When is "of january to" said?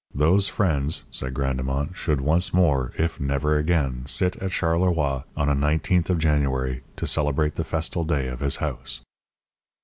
6.09-7.05